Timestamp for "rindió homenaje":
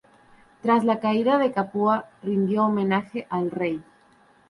2.23-3.27